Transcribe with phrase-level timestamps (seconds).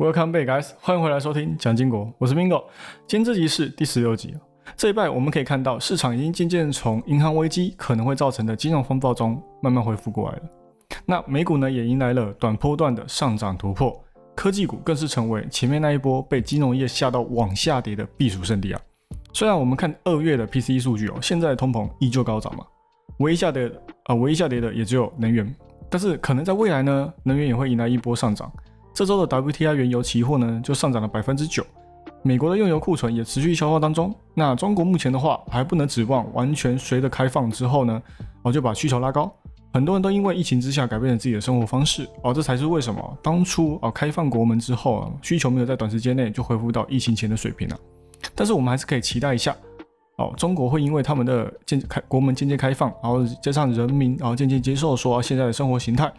[0.00, 0.70] Welcome back, guys！
[0.80, 2.64] 欢迎回来收听蒋经国，我是 Mingo。
[3.06, 4.34] 今天这集是第十六集。
[4.74, 10.42] 这一拜我们可以看到，市场已经渐渐从银行危机可能会造成的金融风暴中慢慢恢复过来了。
[11.04, 13.94] 那美股呢，也迎来了短波段的上涨突破，
[14.34, 18.80] 科技股更是成为前面那一波被金融业吓到往下跌的避暑胜地啊。
[19.34, 22.64] 虽然我们看二月的 PCE 数据哦，现在通膨依旧高涨嘛，
[23.18, 23.70] 唯一下跌
[24.04, 25.54] 啊，唯一下跌的也只有能源。
[25.90, 28.50] 但是可能在未来呢，能源也会迎来一波上涨。
[28.92, 31.64] 这周的 WTI 原油期货呢就上涨了百分之九，
[32.22, 34.14] 美国的用油库存也持续消化当中。
[34.34, 38.02] 那中国目前的话还不能指望完全随着开放之后呢，
[38.42, 39.32] 哦就把需求拉高。
[39.72, 47.78] 很多人都因为疫情之下改变了自己的生活方式，哦这才是为什么当初哦开放国门之后啊需求没有在短时间内就恢复到疫情前的水平了。
[48.34, 49.56] 但是我们还是可以期待一下，
[50.16, 56.12] 哦中国会因为他们的渐开国门渐渐开放，然后加上人民然后渐渐接受说现在的生活形态。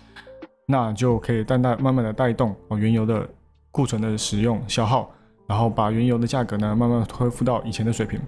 [0.72, 3.28] 那就可以淡淡慢慢的带动哦原油的
[3.70, 5.12] 库存的使用消耗，
[5.46, 8.20] 然后把原油的价格呢慢慢恢复到以前的水平。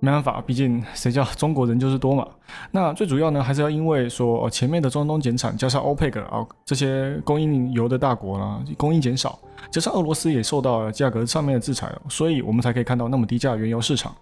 [0.00, 2.28] 没办法，毕竟谁叫中国人就是多嘛。
[2.70, 9.38] 那最主要呢还是要因为说前面的中东减产，加上欧佩克啊这些供应油的大国呢供应减少，
[9.70, 14.14] 加上俄罗斯也受到了价格上面的制裁，所以我们才可以看到那么低价原油市场。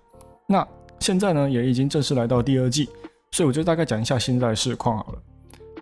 [0.46, 0.64] 那
[1.00, 2.88] 现在呢也已经正式来到第二季，
[3.32, 5.18] 所以我就大概讲一下现在的市况好了。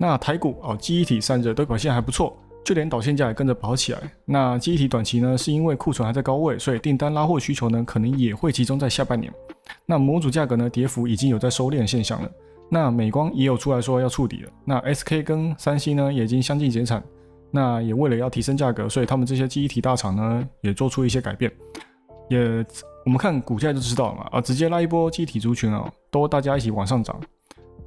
[0.03, 2.35] 那台股哦，记忆体散热都表现还不错，
[2.65, 4.01] 就连导线价也跟着跑起来。
[4.25, 9.31] 那记忆体短期呢，是因为库存还在高位，所以订单拉货需求呢，可能也会集中在下半年。
[9.85, 12.31] 那模组价格呢，跌幅已经有在收敛现象了。
[12.71, 14.51] 那美光也有出来说要触底了。
[14.65, 17.03] 那 SK 跟三星呢，也已经相继减产。
[17.51, 21.53] 那也为了要提升价格，所以他们这些记忆体大厂呢，也做出一些改变。
[22.31, 22.65] 也
[23.05, 27.21] 我们看股价就知道了嘛，啊，直接拉一波记忆体族群啊，都大家一起往上涨。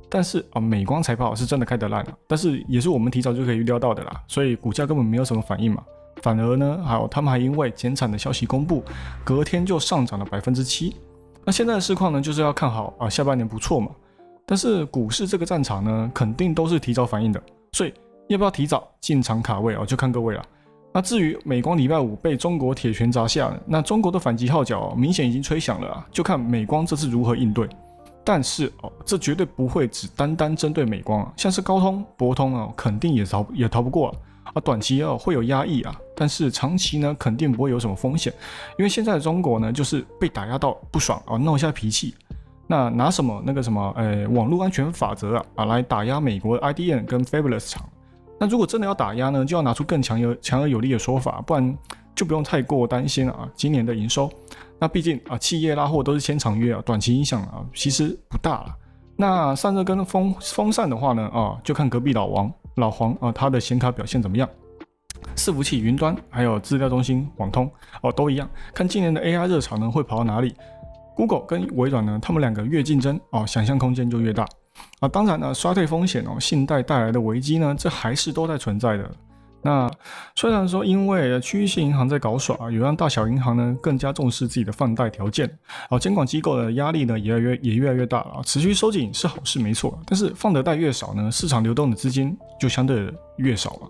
[0.09, 5.83] 但是啊，美光财报是真的开得烂了，但是也是我们提早就可以预料到的啦，所以股价根本没有什么反应嘛。
[6.21, 8.83] 反而呢，还有他们还因为减产的消息公布，
[9.23, 10.95] 隔天就上涨了百分之七。
[11.43, 13.89] 那现在的市况呢，就是要看好啊，下半年不错嘛。
[14.45, 17.41] 但是股市这个战场呢，肯定都是提早反应的，
[17.71, 17.93] 所以
[18.27, 20.45] 要不要提早进场卡位啊，就看各位了。
[20.93, 27.67] 那至于美光礼拜五被中国铁拳砸下，那中国的反击号角明显已经吹响了啊，就看美光这次如何应对。
[28.23, 34.07] 但是哦，这绝对不会只单单针对美光啊，像是高通、博通啊，肯定也逃也逃不过
[34.43, 34.53] 啊。
[34.63, 38.31] 短期哦会有压抑啊，但是长期呢，肯定不会有什么风险，
[38.77, 42.13] 因为现在的中国呢，就是被打压到不爽啊，闹一下脾气，
[42.67, 47.87] 那拿什么那个什么，呃，网络安全法则啊啊来打压美国 IDM 跟 Fabulous 厂。
[48.39, 51.77] 那如果真的要打压呢，就要拿出更强有强而有力的说法，不然
[52.15, 53.49] 就不用太过担心了啊。
[53.55, 54.29] 今年的营收。
[54.79, 58.75] 那毕竟啊，企业拉货都是签长约啊，短期影响啊其实不大了。
[59.15, 64.49] 那散热跟风风扇的话呢，啊，就看隔壁老王老黄啊，他的显卡表现怎么样。
[65.35, 67.71] 伺服器、云端还有资料中心、网通
[68.01, 68.49] 哦，都一样。
[68.73, 70.53] 看今年的 AI 热潮呢会跑到哪里
[71.15, 74.45] ？Google 跟微软呢，他们两个越竞争哦，想象空间就越大
[74.99, 75.07] 啊。
[75.07, 79.09] 当然呢，衰退风险哦，信贷带来的危机呢，这还是都在存在的。
[79.63, 79.89] 那
[80.35, 85.49] 虽然说，因为区域性银行在搞耍，有让大小银行呢更加重视自己的放贷条件，
[85.89, 88.41] 啊，监管机构的压力呢也越也越来越大了。
[88.43, 93.89] 持续收紧是好事没错，但是放的贷越少呢，市场流动的资金就相对越少了。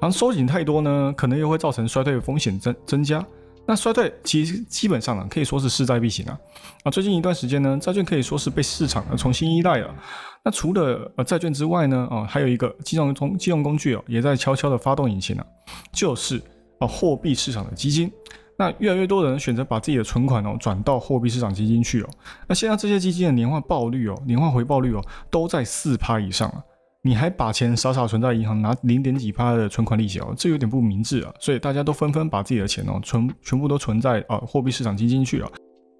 [0.00, 3.24] 然后收紧太多呢，可能又会造成衰退的风险增增加。
[3.68, 6.38] 那衰退其实基本上呢，可以说是势在必行啊。
[6.84, 9.94] 啊，最近一段时间呢，债券可以说是被市场重新依赖了。
[10.42, 15.46] 那除了呃债券之外呢，哦，还有一个金融通金融工具哦，也在悄悄的发动引擎了，
[15.92, 16.40] 就是
[16.78, 18.10] 啊货币市场的基金。
[18.56, 22.08] 那越来越多人选择把自己的存款哦转到货币市场基金去哦。
[22.46, 26.64] 那现在这些基金的年化报率哦，年化回报率哦，都在四趴以上了。
[27.02, 31.32] 你还把钱傻傻存在银行拿零点几趴的存款利息哦，这有点不明智啊。
[31.38, 35.50] 所以大家都纷纷把自己的钱哦存全部都存在啊货币市场基金去了。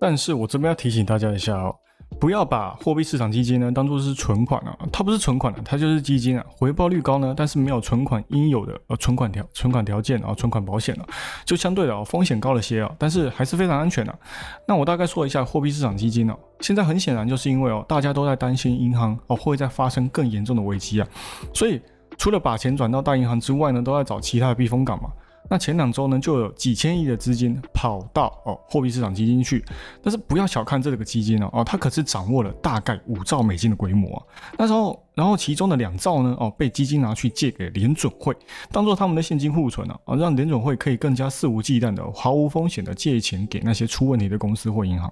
[0.01, 1.75] 但是我这边要提醒大家一下哦。
[2.19, 6.45] 不要把货币市场基金呢当做是存款啊，它不是存款的，它就是基金啊。
[6.49, 11.07] 回报率高呢，但是没有存款应有的呃存款条存款条件啊，存款保险啊，
[11.45, 14.19] 就相对的哦风险高了些啊，但是还是非常安全的。
[14.67, 21.07] 那我大概说一下货币市场基金哦，现在很显然就是因为哦大家都在担心银行哦会再发生更严重的危机啊，
[21.55, 21.81] 所以
[22.17, 25.11] 除了把钱转到大银行之外呢，都在找其他的避风港嘛。
[25.51, 29.65] 那前两周呢，就有几千亿的资金跑到哦货币市场基金去，
[30.03, 34.23] 但是不要小看这个基金哦，哦，它可是掌握了大概五兆美金的规模啊。
[34.59, 38.37] 那时候，然后其中的两兆呢，哦，被基金拿去借给联准会，
[38.71, 45.11] 当做他们的现金库存啊，啊，让联准会可以更加肆无忌惮的、毫无风险的借钱给那些出问题的公司或银行。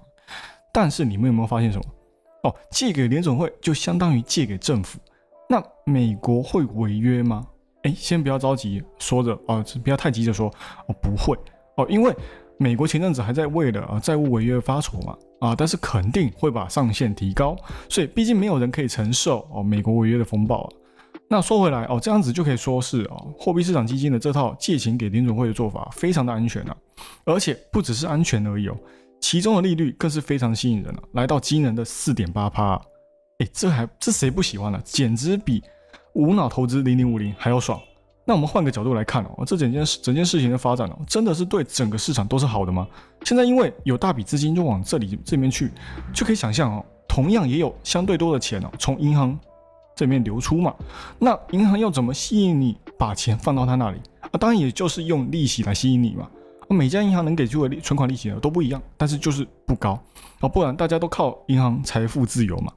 [0.71, 1.83] 但是你们有没有发现什么？
[2.43, 4.99] 哦，借给联准会就相当于借给政府，
[5.49, 7.47] 那美国会违约吗？
[7.87, 10.53] 哎，先不要着急说着啊，不要太急着说
[10.87, 11.37] 哦，不会
[11.77, 12.13] 哦，因为
[12.57, 17.55] 美国前阵子还在为了啊债务违约发愁嘛啊，但是肯定会把上限提高，
[17.87, 20.69] 所以毕竟没有人可以承受哦美国违约的风暴啊。
[21.29, 26.75] 那说回来哦，这样子就可以说是哦，货币市场基金的这套借钱给联准会的做法非常的安全啊，
[27.23, 28.77] 而且不只是安全而已哦，
[29.21, 32.75] 其中的利率更是非常吸引人了，来到惊人的四点八趴，
[33.39, 34.81] 哎，这还这谁不喜欢呢？
[34.83, 35.61] 简直比
[36.17, 37.79] 无脑投资零零五零还要爽。
[38.25, 42.87] 那我们换个角度来看哦，这整件事整件事情的发展哦，真的是对整个市场都是好的吗？
[43.23, 45.71] 现在因为有大笔资金就往这里这边去，
[46.13, 49.37] 就可以想象哦，同样也有相对多的钱哦，从银行。
[49.95, 50.75] 这面流出嘛，
[51.17, 54.37] 那银行要怎么吸引你把钱放到他那里啊？
[54.39, 56.29] 当然也就是用利息来吸引你嘛。
[56.69, 59.99] 每家银行能给出的利存款利息呢都不一样，但是就是不高
[60.39, 62.71] 啊，不然大家都靠银行财富自由嘛。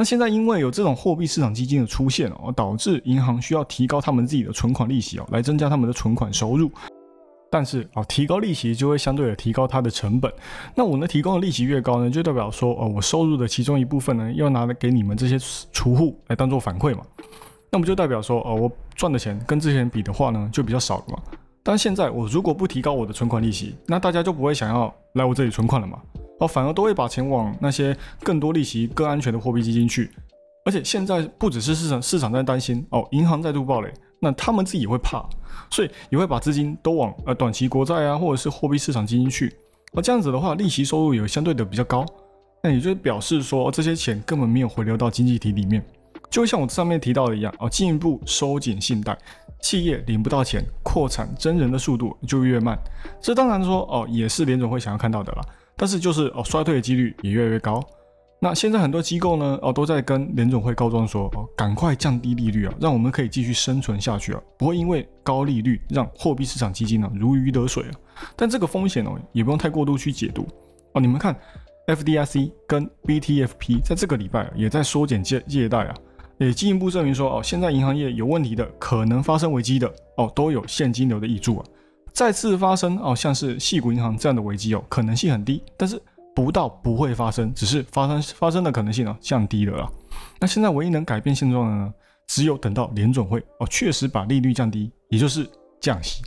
[0.00, 6.72] 那现在因为有这种货币市场基金的出现哦，导致银行需要提高他们自己的存款利息哦，来增加他们的存款收入。
[7.50, 10.32] 但是啊，提高利息就会相对的提高它的成本。
[10.74, 15.38] 那我呢提供的利息越高呢，就代表说，哦，我收入的其中一部分呢，要拿来给你们这些
[15.70, 17.02] 储户来当做反馈嘛。
[17.70, 21.18] 那不就代表说，哦，我赚的钱跟之前比的话呢，就比较少了嘛。
[21.62, 25.98] 但现在我如果不提高我的存款利息，那大家就不会想要来我这里存款了嘛。
[26.40, 30.10] 哦，反而都会把钱往那些更多利息、更安全的货币基金去。
[30.64, 33.92] 而且现在不只是市场市场在担心哦，银行再度暴雷。
[34.22, 35.24] 那他们自己也会怕，
[35.70, 39.50] 所以也会把资金都往呃短期国债啊，或者是货币市场基金去。
[39.92, 42.04] 那这样子的话，利息收入也相对的比较高。
[42.62, 45.82] 那也就表示说，这些钱根本没有回流到经济体里面，
[46.28, 49.16] 就像我上面提到的一样，哦，进一步收紧信贷，
[49.62, 52.78] 企业领不到钱，扩产真人的速度就越慢。
[53.22, 55.42] 这当然说哦，也是联总会想要看到的啦。
[55.80, 57.82] 但是就是哦，衰退的几率也越来越高。
[58.38, 67.92] 那现在很多机构呢，哦，都在跟联总会告状说，哦，赶快降低利率啊，让我们可以继续生存下去啊，不会因为高利率让货币市场基金呢如鱼得水啊。
[68.36, 70.46] 但这个风险哦，也不用太过度去解读
[70.92, 71.00] 哦。
[71.00, 71.34] 你们看
[71.86, 75.94] ，FDIC 跟 BTFP 在这个礼拜也在缩减借借贷啊，
[76.36, 81.64] 也进一步证明说，哦，现在银行业有问题的，可能发生危机的，哦，都有现金流的益助啊。
[82.12, 86.00] 再次发生哦，像是细谷银行这样的危机哦，可能性很低，但是。
[86.32, 89.90] 不到不会发生，只是发生发生的可能性呢降低了啦。
[90.38, 91.94] 那现在唯一能改变现状的呢，
[92.28, 95.46] 只有等到联准会哦确实把利率降低，也就是
[95.80, 96.22] 降息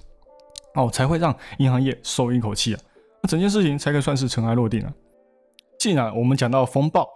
[0.76, 2.80] 哦，才会让银行业松一口气啊。
[3.22, 4.94] 那整件事情才可以算是尘埃落定啊。
[5.80, 7.08] 既然我们讲到风暴，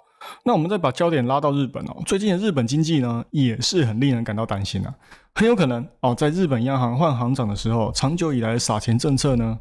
[0.44, 1.95] 那我们再把焦点拉到日本哦。
[2.06, 4.94] 最近的日本经济呢也是很令人感到担心啊，
[5.35, 9.59] 很有可能哦，在日本央行换行长的时候，长久以来的撒钱政策呢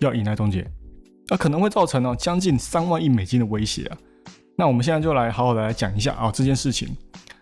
[0.00, 0.66] 要迎来终结。
[1.28, 3.96] 那可能会造成呢将近三万亿美金的威胁啊！
[4.56, 6.94] 那我们现在就来好好的来讲一下啊这件事情。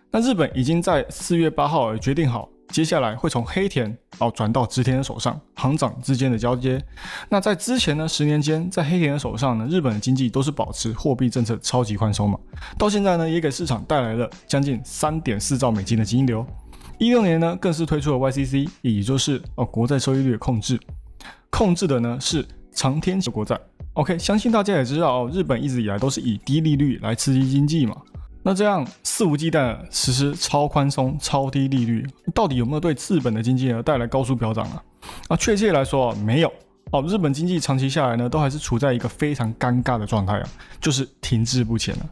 [0.09, 6.83] 那日本已经在四月八号决定好，接下来会从黑田哦转到直田的手上，行长之间的交接。
[7.29, 12.39] 那在之前呢十年间，在黑田的手上呢，日本的经济都是保持货币政策超级宽松嘛。
[12.75, 16.43] 到现在呢，也给市场带来了将近三点四兆美金的金流。
[16.97, 20.79] 一六年呢，更是推出了 YCC，也就是哦国债收益率的控制，
[21.51, 23.55] 控制的呢是长天期国债。
[23.93, 27.95] OK，相信大家也知道哦，日本一直以来都是以低利率来刺激经济嘛。
[28.45, 32.05] 那这样肆无忌惮实施超宽松、超低利率，
[32.35, 34.83] 到底有没有对日本的经济呢带来高速飙涨啊？
[35.29, 36.51] 啊，确切来说没有
[36.91, 37.01] 哦。
[37.07, 40.49] 日本经济长期下来呢，都还是处在一个非常尴尬的状态啊，
[40.81, 42.05] 就是停滞不前了。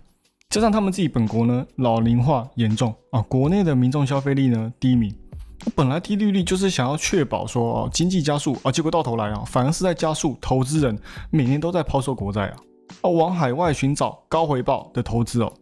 [0.49, 5.13] 加上他们自己本国呢老龄化严重啊，国内的民众消费力呢低迷。
[5.75, 10.97] 本来低利率就是想要确保说哦经济加速啊，结果到头来啊反而是在加速投资人
[11.29, 12.55] 每年都在抛售国债啊，
[13.01, 15.53] 哦往海外寻找高回报的投资哦。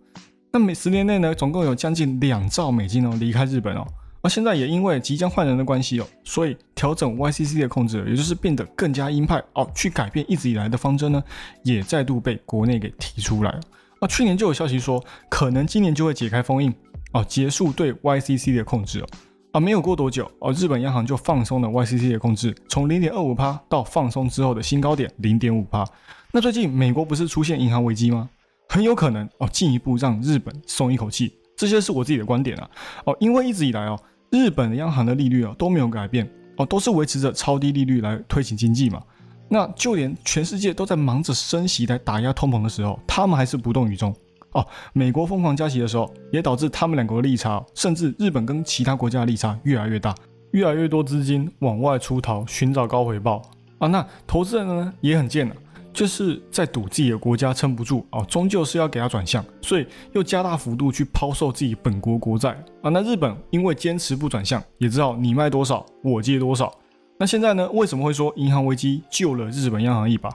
[0.51, 3.86] 那每十年内呢，总共有将近两兆美金哦离开日本哦。
[4.22, 11.24] 而现在也因为即将换人的关系哦，所以调整 YCC 的控制，也就是变得更加鹰派哦，去改变一直以来的方针呢，
[11.63, 13.62] 也再度被国内给提出来了。
[14.01, 16.74] 啊，去年就有消息说，可能今年就会解开封印
[17.13, 19.08] 哦，结束对 YCC 的控制哦。
[19.53, 25.86] 啊，没有过多久，哦，日本央行就放松了 YCC 的控制，从零点二五帕到放松之后的新高点零点五帕。
[26.32, 28.29] 那最近美国不是出现银行危机吗？
[28.70, 31.34] 很有可能哦，进一步让日本松一口气。
[31.58, 32.70] 这些是我自己的观点啊。
[33.06, 34.00] 哦，因为一直以来哦，
[34.30, 39.02] 日本央行的利率哦都没有改变，哦都是维持着超低利率来推行经济嘛。
[39.50, 44.16] 那就连全世界都在忙着升息来打压通膨的时候，他们还是不动于衷。
[44.52, 50.14] 哦，美国疯狂加息的时候，也导致他们两国的利差，甚至日本跟其他国家的利差越来越大，
[50.52, 53.42] 越来越多资金往外出逃，寻找高回报
[53.80, 53.88] 啊。
[53.88, 55.56] 那投资人呢也很贱啊，
[56.00, 62.51] 就是在赌自己的国家撑不住哦，终究是要给他转向，所以又加大幅度去抛售自己本国国债
[62.82, 62.89] 啊。
[62.89, 66.74] 那日本因为坚持不转向，也知道你卖多少我借多少。
[67.18, 67.70] 那现在呢？
[67.72, 70.34] 为什么会说银行危机救了日本央行一把？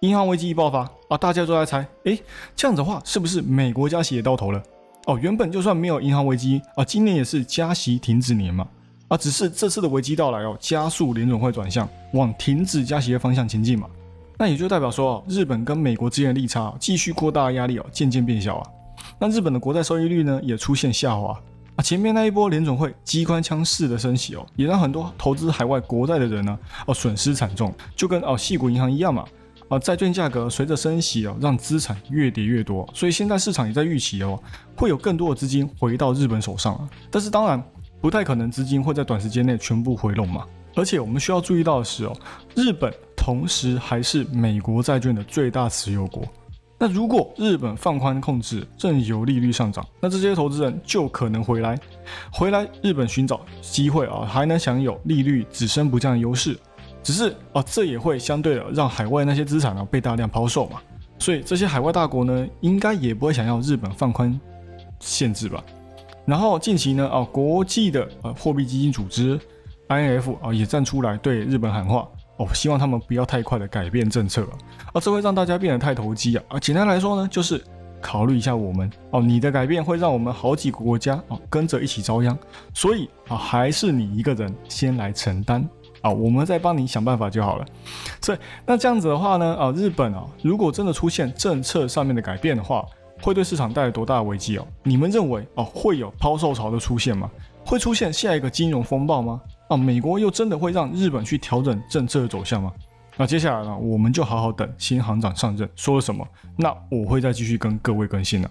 [0.00, 2.18] 银行危机一爆发啊，大家都在猜，哎，
[2.56, 4.60] 这样子的话是不是美国加息也到头了？
[5.06, 8.66] 哦，原本就算没有银行危机啊，今年也是加息停止年嘛。
[9.06, 13.88] 啊，只是这次的危机到来哦，加速联准会转向往停止加息的方向前进嘛。
[14.38, 18.70] 那也就代表说，日本跟美国之间的利差继续扩大，压力哦渐渐变小啊。
[19.18, 21.38] 那日本的国债收益率呢也出现下滑
[21.76, 21.82] 啊。
[21.82, 29.24] 前面那一波联总会机关枪式的升息哦，也让很多投资海外国债的人呢哦损失惨重，就跟哦细谷银行一样嘛。
[29.68, 34.40] 啊，债券价格随着升息哦，让资产越跌越多，所以现在市场也在预期哦，
[34.76, 36.88] 会有更多的资金回到日本手上啊。
[37.10, 37.62] 但是当然。
[37.98, 40.44] 不太可能资金会在短时间内全部回笼嘛？
[40.76, 42.14] 而且我们需要注意到的是哦，
[42.54, 42.92] 日本
[43.26, 46.22] 同时还是美国债券的最大持有国。
[46.78, 51.76] 那如果日本放宽控制，任由利率上涨，那这些投资人就可能回来，
[52.30, 56.56] 回来日本寻找机会啊，还能享有利率只升不降的优势。
[57.02, 60.80] 只是啊，这也会相对的让海外那些资产呢被大量抛售嘛。
[61.18, 64.40] 所以这些海外大国呢，应该也不会想要日本放宽
[65.00, 65.64] 限制吧？
[66.24, 69.36] 然后近期呢，啊，国际的呃货币基金组织
[69.88, 72.06] i n f 啊也站出来对日本喊话，
[72.38, 74.46] 哦，希望他们不要太快的改变政策
[74.92, 77.62] 啊，这会让大家变得太投机啊，啊，简单来说呢，就是
[78.00, 82.36] 考虑一下我们哦，你的改变会让我们好几个国家哦跟着一起遭殃，
[82.74, 85.66] 所以啊，还是你一个人先来承担
[86.02, 87.64] 啊，我们再帮你想办法就好了。
[88.20, 92.84] 所以那这样子的话呢，啊，日本啊，如果真的出现政策上面的改变的话，
[93.22, 94.66] 会对市场带来多大的危机哦？
[94.82, 97.30] 你们认为哦会有抛售潮的出现吗？
[97.66, 99.40] 会出现下一个金融风暴吗？
[99.68, 102.72] 啊，美国又真的会让日本去调整政策的走向吗？
[103.16, 108.50] 那接下来呢，我们就好好等新行长上任说了什么，那我会再继续跟各位更新了。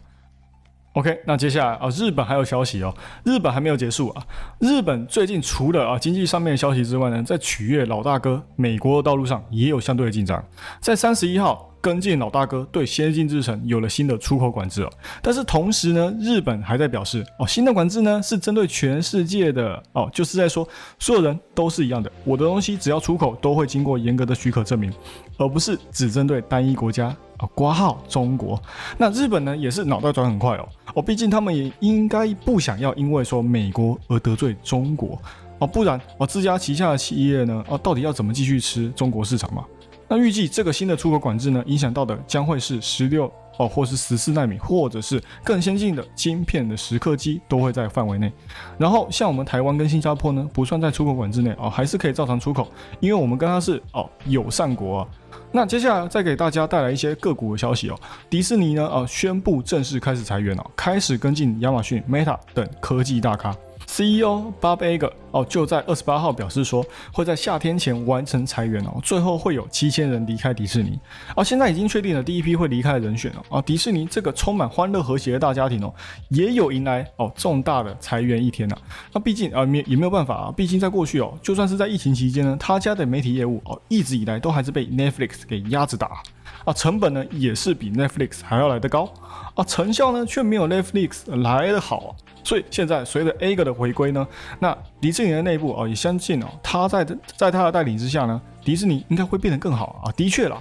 [0.94, 2.94] OK，那接下来啊，日本还有消息哦，
[3.24, 4.26] 日本还没有结束啊。
[4.60, 10.44] 日本最近除了啊经济上面的消息之外呢，在取悦老大哥美国的道路上也有相对的进展，
[10.82, 11.72] 在三十一号。
[11.86, 14.90] 跟进老大哥对先进制程有了新的出口管制哦，
[15.22, 24.92] 但是同时呢，日本还在表示哦，新的管制呢是针对全世界的哦，就是在说所有人都是一样的，我的东西只要出口都会经过严格的许可证明，
[25.38, 28.60] 而不是只针对单一国家啊，挂号中国。
[28.98, 35.22] 那日本呢也是脑袋转很快哦，哦，毕竟他们也应该不想要因为说美国而得罪中国
[35.60, 39.64] 哦，不然哦自家旗下的企业呢哦，到底要怎么继续吃中国市场嘛？
[40.08, 48.32] 那预计这个新的出口管制呢，影响到的将会是十六哦，或是十四纳米，或者是更先进的晶片的蚀刻机都会在范围内。
[48.78, 52.68] 然后像我们台湾跟新加坡呢，不算在出口管制内哦，还是可以照常出口，
[53.00, 55.08] 因为我们跟它是哦友善国啊。
[55.52, 63.56] 那接下来再给大家带来一些个股的消息哦，迪士尼呢哦宣布正式开始裁员哦，开始跟进亚马逊、Meta 等科技大咖。
[63.88, 71.00] CEO Bob Iger 哦，就在二十八号表示说，会在夏天前完成裁员哦，最后会有七千人离开迪士尼。
[71.36, 75.94] 而现在已经确定了第一批会离开的人选哦，啊，迪士尼这个充满欢乐和谐的大家庭哦，
[76.30, 78.78] 也有迎来哦重大的裁员一天呐。
[79.14, 86.22] 那毕竟啊，没也没有办法啊，毕竟在过去哦，就算是在疫情期间呢，他家的媒体业务哦，一直以来都还是被 Netflix 给压着打。
[86.66, 89.08] 啊，成本呢也是比 Netflix 还要来得高，
[89.54, 94.28] 啊，成效呢却没有 Netflix 来得好，所以现在随着 A 哥的回归呢，
[94.60, 97.06] 那迪士尼的内部啊也相信哦，他在
[97.38, 100.12] 在他的带领之下呢，迪士尼应该会变得更好啊。
[100.14, 100.60] 的确啦，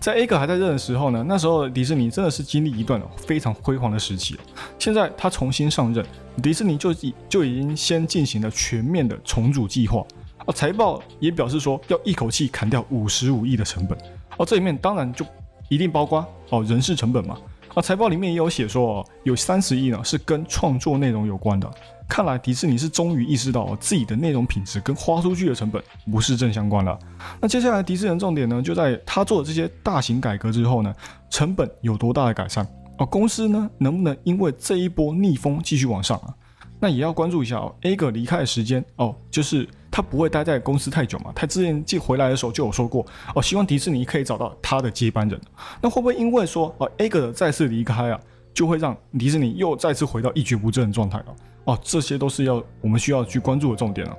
[0.00, 4.38] 在 A 哥还在任的时候呢，那时候迪士尼真的是经历一段非常辉煌的时期
[4.78, 6.02] 现在他重新上任，
[6.42, 10.02] 迪士尼就已就已经先进行了全面的重组计划
[10.46, 13.98] 啊，财报也表示说要一口气砍掉五十五亿的成本
[14.38, 15.26] 哦，这里面当然就。
[15.72, 17.34] 一定包括哦人事成本嘛？
[17.74, 21.70] 啊，财报里面也有写说哦，有三十亿呢是跟创作内容有关的。
[22.06, 26.98] 看来迪士尼是终于意识到自己的内容品质跟花出去的成本不是正相关了。
[27.40, 30.94] 那接下来迪士尼重点呢，就在他做的这些大型改革之后呢，
[31.30, 32.66] 成本有多大的改善？
[32.98, 36.34] 哦，公司呢能不能因为这一波逆风继续往上啊？
[36.78, 39.66] 那也要关注一下哦，A 哥离开的时间哦，就是。
[39.92, 41.30] 他不会待在公司太久嘛？
[41.34, 45.38] 他之前寄回来的时候就有说过哦，希望迪士尼可以找到他的接班人。
[45.82, 48.18] 那会不会因为说哦，A 哥的再次离开啊，
[48.54, 51.26] 就会让迪士尼又再次回到一蹶不振的状态啊？
[51.64, 54.16] 哦，这些都是要我们需要去关注的重点了。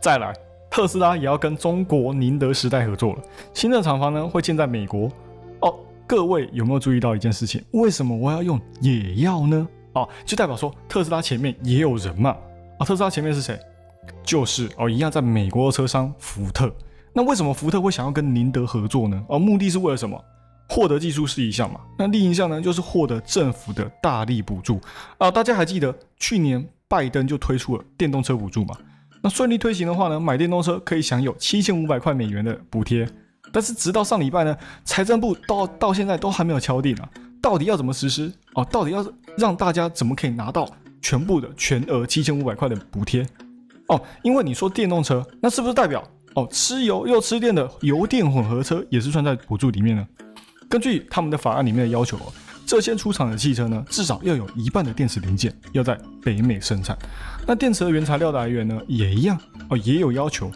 [0.00, 0.32] 再来，
[0.70, 5.10] 特斯拉也要跟中国宁德时代合作了，新的厂房呢会建在美国。
[5.60, 5.74] 哦，
[6.06, 7.62] 各位有没有注意到一件事情？
[7.72, 9.68] 为什么我要用也要呢？
[9.92, 12.36] 哦，就代表说特斯拉前面也有人嘛？
[12.78, 13.60] 啊，特斯拉前面是谁？
[14.22, 16.74] 就是哦，一样在美国的车商福特。
[17.12, 19.24] 那为什么福特会想要跟宁德合作呢？
[19.28, 20.22] 哦，目的是为了什么？
[20.66, 24.80] 获得技术是一项嘛，那另一项呢就是获得政府的大力补助
[25.18, 25.30] 啊。
[25.30, 28.74] 大家还记得去年拜登就推出了电动车补助嘛？
[29.22, 33.06] 那顺利推行的话呢，买电动车可以享有七千五百块美元的补贴。
[33.52, 37.08] 但是直到上礼拜呢，财政部到到现在都还没有敲定啊，
[37.42, 38.64] 到底要怎么实施哦？
[38.64, 39.06] 到底要
[39.36, 40.66] 让大家怎么可以拿到
[41.02, 43.24] 全部的全额七千五百块的补贴
[43.88, 44.00] 哦？
[44.22, 46.02] 因为你说电动车，那是不是代表
[46.34, 50.06] 哦吃油又吃电的油电混合车也是算在补助里面呢？
[50.68, 52.32] 根据他们的法案里面的要求哦，
[52.66, 56.96] 这些出厂的汽车呢，至少要有一半的电池零件要在北美生产。
[57.46, 59.38] 那电池的原材料的来源呢，也一样
[59.68, 60.50] 哦，也有要求，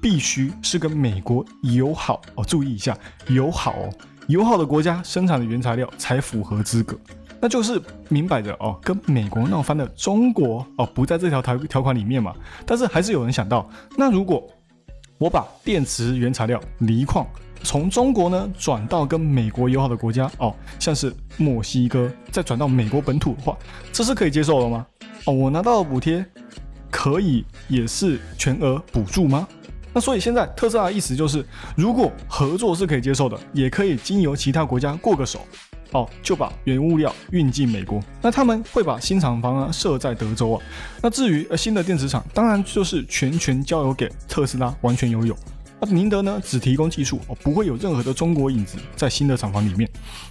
[0.00, 2.44] 必须是跟美国友好哦。
[2.44, 2.96] 注意一下，
[3.28, 3.90] 友好哦，
[4.28, 6.96] 友好的国家生产的原材料才符合资格。
[7.44, 12.32] 那就是明摆着哦，跟美国闹翻的中国哦，不在这条条条款里面嘛。
[12.64, 14.42] 但是还是有人想到，那如果
[15.18, 17.26] 我把电池原材料锂矿。
[17.62, 23.54] 从中国呢转到跟美国友好的国家哦，像是墨西哥，再转到美国本土的话，
[23.92, 24.86] 这是可以接受的吗？
[25.26, 26.24] 哦，我拿到的补贴
[26.90, 29.46] 可以也是全额补助吗？
[29.92, 31.44] 那所以现在特斯拉的意思就是，
[31.76, 35.40] 如果合作是可以接受的，也可以经由其他国家过个手，
[35.94, 38.02] 哦，就把原物料运进美国。
[38.20, 40.62] 那他们会把新厂房啊设在德州啊。
[41.00, 45.34] 那至于呃新的电池厂，当然就是全权交由给特斯拉完全拥有。
[45.80, 49.88] 那宁德呢，只提供技术哦，不会有任何的中国影子在新的厂房里面。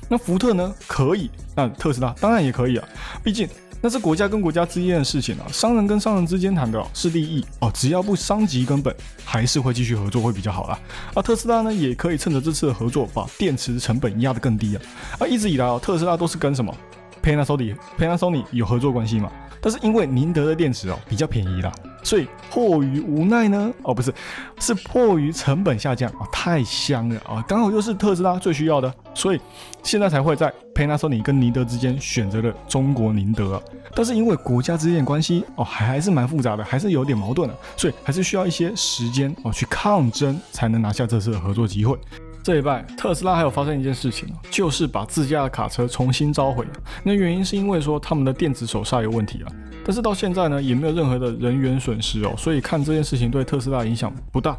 [0.09, 2.87] 那福特呢，可以，那特斯拉当然也可以啊，
[3.23, 3.47] 毕竟
[3.85, 10.79] 那是国家跟国家之间的事情啊，商人跟商人之间谈的是利益哦，只要不伤及根本，还是会继续合作会比较好啦。
[11.13, 14.81] 啊，特斯拉呢，也可以趁着这次的合作，把电池成本压得更低啊。
[15.19, 16.73] 啊，一直以来啊，特斯拉都是跟什么
[17.21, 19.29] Panasonic，Panasonic 有合作关系嘛？
[19.59, 21.69] 但是因为宁德的电池哦比较便宜啦。
[22.03, 24.13] 所以迫于无奈呢，哦不是，
[24.59, 29.39] 是迫于成本下降啊，太香了啊，刚好又是特斯拉最需要的，所以
[29.81, 33.61] 现在才会在 Panasonic 跟宁德之间选择了中国宁德。
[33.95, 41.97] 但是因为国家之间的关系哦，还还是蛮复杂的，还是有点矛盾的，所以还是需要一些时间哦去抗争，才能拿下这次的合作机会。
[42.43, 46.65] 这一拜，特斯拉还有发生一件事情就是把自家的卡车重新召回。
[47.01, 49.51] 那原因是因为说他们的电子手刹有问题啊。
[49.85, 54.57] 但是到现在呢，也没有任何的人员损失哦，所以看这件事情对特斯拉影响不大。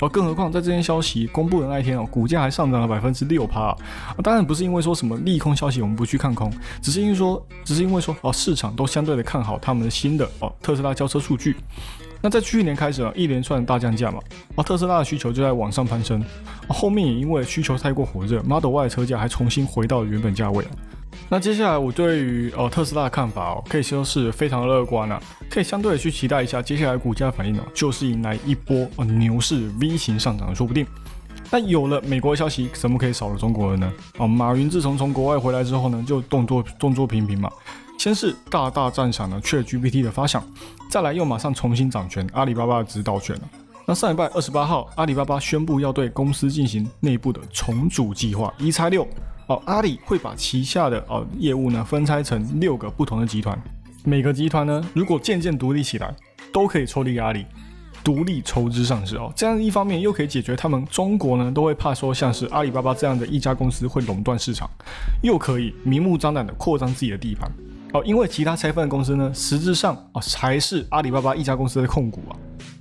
[0.00, 3.74] 哦，更何况在这件消息公布的那一天哦，股价还上涨了百分之六趴。
[4.22, 6.50] 当然不是因为说什么利空消息我们不去看空，
[6.82, 11.56] 只是因为说，只是因为说哦，市场都相对的看好他们的新的哦特斯拉交车数据。
[12.26, 14.18] 那在去年开始啊，一连串大降价嘛，
[14.56, 16.20] 啊特斯拉的需求就在往上攀升。
[16.66, 20.64] 后面也因为需求太过火热，Model Y 车价还重新回到了原本价位。
[21.28, 30.84] 那接下来我对于呃特斯拉的看法哦，可以说是非常乐观啊，可以相对的去期待一下接下来股价反应哦，就是迎来一波呃牛市 V 型上涨说不定。
[31.52, 33.92] 那有了美国消息，怎么可以少了中国人呢？
[34.18, 37.48] 哦，马云自从从国外回来之后呢，就动作动作频频嘛，
[38.06, 40.40] 先是大大赞赏了 ChatGPT 的发想，
[40.88, 43.42] 再来又马上重新掌权阿里巴巴的指导权了。
[43.84, 49.04] 那上礼拜二十八号，阿里巴巴宣布要对公司进行内部的重组计划，一拆六。
[49.48, 53.60] 哦，阿里会把旗下的哦业务呢分拆成六个不同的集团，
[54.04, 56.14] 每个集团呢如果渐渐独立起来，
[56.52, 57.44] 都可以抽离阿里，
[58.04, 59.32] 独立筹资上市哦。
[59.34, 64.70] 这样一方面又可以解决他们中国呢都会怕说像是阿里巴巴这样的一家公司会垄断市场，
[65.24, 67.50] 又可以明目张胆的扩张自己的地盘
[67.92, 68.02] 哦。
[68.04, 72.36] 因为其他拆分的公司呢实质上哦才是阿里巴巴一家公司的控股啊，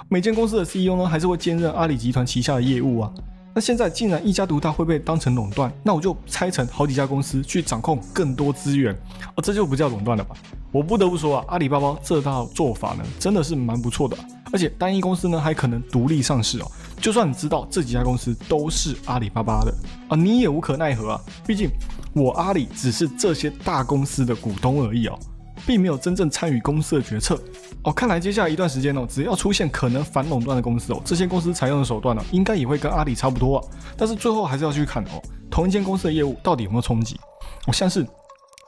[0.09, 3.11] 每间公司的 CEO 呢还是会兼任阿里集团旗下的业务啊。
[3.57, 8.93] 那现在既然一家独大会被当成垄断，那我就拆成好几家公司去掌控更多资源，
[9.33, 10.35] 哦，这就不叫垄断了吧？
[10.73, 14.17] 我不得不说啊，阿里巴巴这套做法呢，真的是蛮不错的，
[14.51, 16.69] 而且单一公司呢还可能独立上市哦。
[16.99, 19.73] 就算你知道这几家公司都是阿里巴巴的
[20.09, 21.69] 啊，你也无可奈何啊，毕竟
[22.15, 25.19] 我阿里只是这些大公司的股东而已哦。
[25.65, 27.41] 并没有真正参与公司的决策
[27.83, 27.91] 哦。
[27.91, 33.67] 看来接下来一段时间哦，只要出现可能反垄断的公司哦，这些公司采用的手段呢，应该也会跟阿里差不多啊。
[33.97, 37.19] 但是最后还是要去看哦，同一间公司的业务到底有没有冲击？
[37.65, 38.05] 哦，像是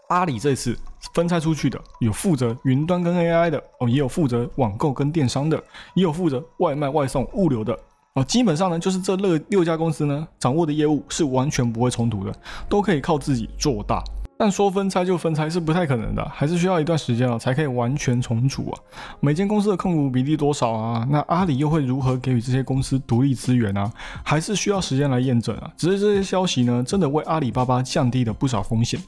[0.09, 0.75] 阿里这次
[1.13, 5.61] 分拆出去的，有负责云端跟 AI 的哦，也有负责网购跟电商的，
[5.93, 7.77] 也有负责外卖外送物流的
[8.19, 8.23] 哦。
[8.23, 12.33] 基本上呢，就是这六六家公司呢，掌握的业务是完全不会冲突的，
[12.67, 14.03] 都可以靠自己做大。
[14.39, 18.77] 但说分拆就分拆是不太可能的，还是需要一段时间啊，才可以完全重组啊。
[19.19, 21.07] 每间公司的控股比例多少啊？
[21.09, 23.91] 那阿里又会如何给予这些公司独立资源啊？
[24.23, 25.71] 还是需要时间来验证啊。
[25.75, 28.99] 只是这些消息呢，真的为阿里巴巴降低了不少风险。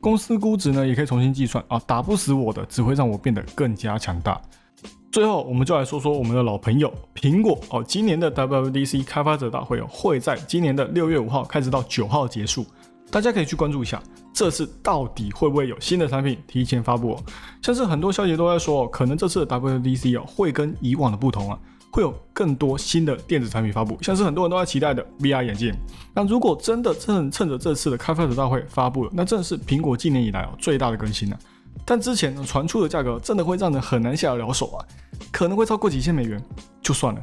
[0.00, 1.80] 公司估值呢，也可以重新计算啊。
[1.86, 4.40] 打不死我的，只会让我变得更加强大。
[5.14, 7.84] 最后，我们就来说说我们的老朋友苹果哦。
[7.86, 12.66] 今年的 WWDC 开发者大会哦，会在今年的六月五号开始到九号结束。
[13.12, 17.22] 大家可以去关注一下，这次到底会不会有新的产品提前发布哦？
[17.62, 21.56] 像是很多消息都在说，可能这次的 WDC 哦会跟以往的不同啊，
[21.92, 25.72] 会有更多新的电子产品发布，像是很多人都在期待的 VR 眼镜。
[26.12, 31.38] 那如果真的趁趁着这次的开发者大会发布了，那正是苹果今年以来哦最大的更新了。
[31.84, 34.84] 但之前呢传出的价格真的会让人很难下得了手啊，
[35.30, 36.42] 可能会超过几千美元
[36.80, 37.20] 就算了，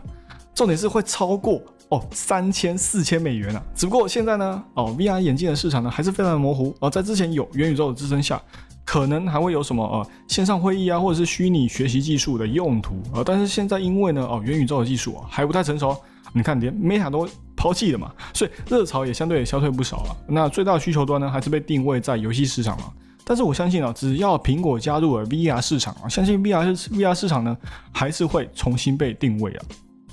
[0.54, 3.64] 重点是会超过哦三千四千美元啊！
[3.76, 8.42] 只不过现在呢哦 VR 眼镜的市场呢还是非常的模糊而在之前有元宇宙的支撑下，
[8.86, 15.98] 可能还会有什么呃线上会议啊或者是虚拟学习技术的用途啊，但是现在因为呢哦元宇宙的技术啊还不太成熟，
[16.34, 20.18] 你看连 Meta 都抛弃了嘛，所以热潮也相对也消退不少了。
[20.28, 22.94] 那最大的需求端呢还是被定位在游戏市场了。
[23.24, 27.56] 但是我相信啊，只要苹果加入了 VR 市场啊，相信 VR VR 市场呢
[27.92, 29.66] 还是会重新被定位啊。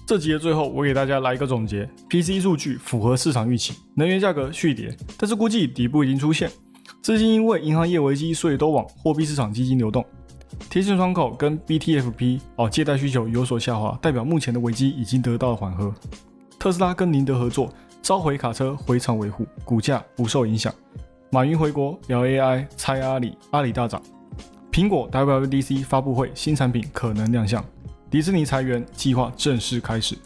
[0.06, 6.50] 这集的最后，我给大家来一个总结：PC 数据符合市场预期，能源价格续跌，但是估计底部已经出现，
[7.02, 10.04] 资金因为银行业危机，所以都往货币市场基金流动。
[10.70, 15.94] 贴现窗口跟 BTFP 哦，借贷需求有所下滑，代表目前的危机已经得到了缓和。
[16.58, 20.74] 特斯拉跟宁德合作，召回卡车回厂维护，股价不受影响。
[21.30, 24.02] 马云回国聊 AI，猜阿里，阿里大涨。
[24.72, 27.62] 苹果 WWDC 发布会，新产品可能亮相。
[28.08, 30.16] 迪士尼裁员计划正式开始。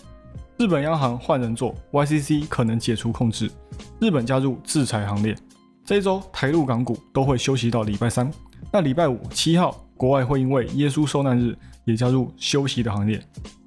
[0.58, 3.50] 日本央行换人做，YCC 可能解除控制。
[3.98, 5.36] 日本加入制裁行列。
[5.84, 8.30] 这一周台陆港股都会休息到礼拜三。
[8.70, 13.20] 那礼拜五七号，国外会因为耶稣受难日也加入休息的行列。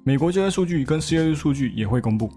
[0.04, 2.32] 美国就业数据跟失业率数据也会公布。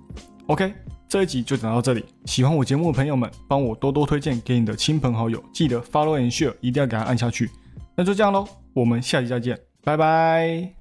[0.47, 0.73] OK。
[1.09, 7.49] 这一集就讲到这里，喜欢我节目的朋友们，帮我多多推荐给你的亲朋好友，记得 follow and share，一定要给他按下去。
[7.95, 10.78] 那就这样喽，我们下期再见，拜拜。